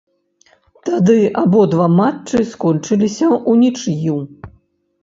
[0.87, 4.19] Тады абодва матчы скончыліся ўнічыю.